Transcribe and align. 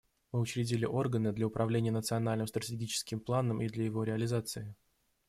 Мы 0.31 0.39
учредили 0.39 0.83
органы 0.85 1.31
для 1.31 1.45
управления 1.45 1.91
национальным 1.91 2.47
стратегическим 2.47 3.19
планом 3.19 3.61
и 3.61 3.67
для 3.69 3.85
его 3.85 4.03
реализации. 4.03 4.73